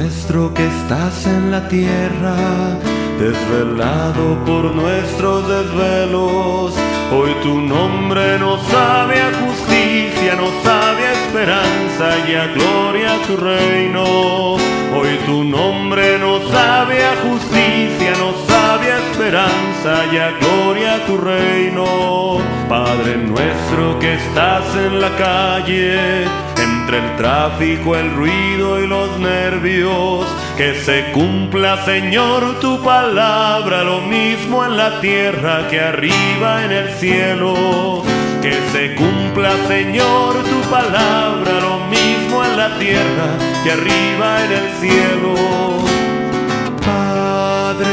nuestro 0.00 0.54
que 0.54 0.66
estás 0.66 1.26
en 1.26 1.50
la 1.50 1.68
tierra, 1.68 2.34
desvelado 3.18 4.42
por 4.46 4.74
nuestros 4.74 5.46
desvelos, 5.46 6.72
hoy 7.12 7.32
tu 7.42 7.60
nombre 7.60 8.38
nos 8.38 8.62
sabe 8.62 9.20
a 9.20 9.30
justicia, 9.44 10.36
nos 10.36 10.54
sabe 10.64 11.06
a 11.06 11.12
esperanza 11.12 12.06
y 12.26 12.34
a 12.34 12.46
gloria 12.46 13.14
a 13.14 13.26
tu 13.26 13.36
reino. 13.36 14.54
Hoy 14.92 15.18
tu 15.26 15.44
nombre 15.44 16.18
nos 16.18 16.50
sabe 16.50 17.04
a 17.04 17.14
justicia, 17.28 18.12
nos 18.18 18.36
sabe 18.48 18.92
a 18.92 18.98
esperanza 19.10 19.92
y 20.12 20.16
a 20.16 20.30
gloria 20.40 20.94
a 20.94 21.06
tu 21.06 21.18
reino. 21.18 22.38
Padre 22.68 23.18
nuestro 23.18 23.98
que 23.98 24.14
estás 24.14 24.64
en 24.76 25.00
la 25.00 25.10
calle, 25.16 26.24
entre 26.90 26.98
el 26.98 27.16
tráfico, 27.16 27.94
el 27.94 28.10
ruido 28.14 28.82
y 28.82 28.86
los 28.86 29.18
nervios. 29.18 30.26
Que 30.56 30.74
se 30.74 31.12
cumpla, 31.12 31.84
Señor, 31.84 32.58
tu 32.60 32.82
palabra, 32.82 33.84
lo 33.84 34.00
mismo 34.00 34.64
en 34.64 34.76
la 34.76 35.00
tierra 35.00 35.68
que 35.68 35.80
arriba 35.80 36.64
en 36.64 36.72
el 36.72 36.90
cielo. 36.94 38.02
Que 38.42 38.54
se 38.72 38.94
cumpla, 38.96 39.52
Señor, 39.68 40.42
tu 40.44 40.60
palabra, 40.70 41.60
lo 41.60 41.86
mismo 41.86 42.44
en 42.44 42.56
la 42.56 42.76
tierra 42.78 43.38
que 43.62 43.72
arriba 43.72 44.44
en 44.44 44.52
el 44.52 44.68
cielo. 44.80 45.34
Padre 46.84 47.86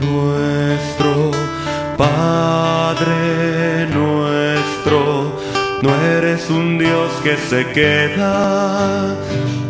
nuestro, 0.00 1.30
Padre 1.96 3.61
no 5.82 5.90
eres 6.04 6.48
un 6.48 6.78
Dios 6.78 7.10
que 7.24 7.36
se 7.36 7.66
queda 7.72 9.16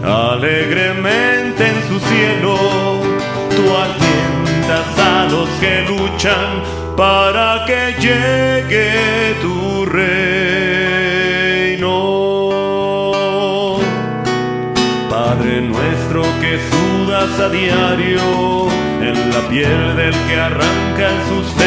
alegremente 0.04 1.66
en 1.66 1.88
su 1.88 1.98
cielo. 2.00 2.56
Tú 3.56 3.62
alientas 3.86 4.98
a 4.98 5.26
los 5.30 5.48
que 5.60 5.84
luchan 5.88 6.62
para 6.96 7.64
que 7.66 7.94
llegue 7.98 9.34
tu 9.40 9.86
reino. 9.86 10.32
Padre 15.08 15.62
nuestro 15.62 16.22
que 16.40 16.58
sudas 16.70 17.40
a 17.40 17.48
diario 17.48 18.68
en 19.00 19.30
la 19.30 19.40
piel 19.48 19.96
del 19.96 20.14
que 20.28 20.36
arranca 20.40 21.08
el 21.08 21.20
sustento, 21.28 21.61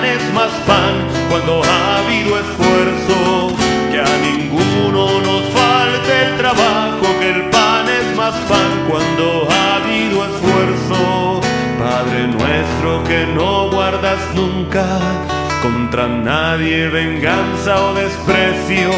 pan 0.00 0.08
es 0.08 0.34
más 0.34 0.50
pan 0.66 0.94
cuando 1.28 1.62
ha 1.62 1.98
habido 1.98 2.38
esfuerzo, 2.38 3.54
que 3.90 4.00
a 4.00 4.16
ninguno 4.28 5.20
nos 5.20 5.42
falte 5.50 6.12
el 6.26 6.36
trabajo, 6.38 7.06
que 7.18 7.30
el 7.30 7.50
pan 7.50 7.86
es 7.88 8.16
más 8.16 8.34
pan 8.48 8.70
cuando 8.88 9.48
ha 9.50 9.76
habido 9.76 10.24
esfuerzo. 10.24 11.40
Padre 11.78 12.28
nuestro 12.28 13.04
que 13.04 13.26
no 13.34 13.70
guardas 13.70 14.20
nunca 14.34 14.84
contra 15.62 16.08
nadie 16.08 16.88
venganza 16.88 17.82
o 17.84 17.94
desprecio, 17.94 18.90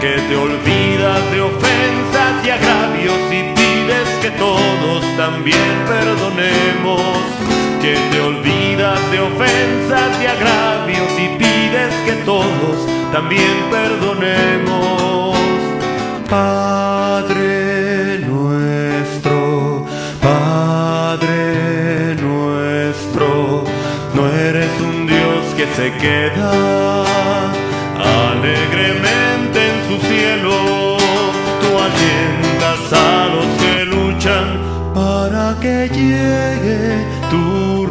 que 0.00 0.14
te 0.28 0.36
olvidas 0.36 1.22
de 1.32 1.40
ofensas 1.40 2.34
y 2.44 2.50
agravios 2.50 3.20
y 3.30 3.40
pides 3.56 4.08
que 4.20 4.30
todos 4.32 5.04
también 5.16 5.70
perdonemos, 5.88 7.00
que 7.80 7.96
te 8.10 8.20
olvidas 8.20 8.43
ofensas 9.24 10.22
y 10.22 10.26
agravios 10.26 11.10
y 11.18 11.28
pides 11.38 11.94
que 12.06 12.12
todos 12.24 12.76
también 13.12 13.56
perdonemos. 13.70 15.36
Padre 16.28 18.18
nuestro, 18.20 19.86
Padre 20.20 22.16
nuestro, 22.16 23.64
no 24.14 24.28
eres 24.28 24.72
un 24.80 25.06
Dios 25.06 25.42
que 25.56 25.66
se 25.76 25.92
queda 26.04 27.04
alegremente 28.32 29.58
en 29.72 29.78
su 29.88 29.96
cielo. 30.06 30.96
Tú 31.60 31.68
alientas 31.88 32.92
a 32.92 33.28
los 33.34 33.46
que 33.62 33.84
luchan 33.84 34.48
para 34.94 35.56
que 35.60 35.88
llegue 35.88 37.04
tu 37.30 37.86